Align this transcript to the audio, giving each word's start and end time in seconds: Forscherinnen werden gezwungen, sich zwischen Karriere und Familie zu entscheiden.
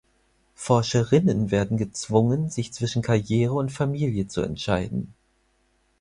Forscherinnen 0.55 1.51
werden 1.51 1.77
gezwungen, 1.77 2.49
sich 2.49 2.73
zwischen 2.73 3.03
Karriere 3.03 3.53
und 3.53 3.71
Familie 3.71 4.25
zu 4.27 4.41
entscheiden. 4.41 5.13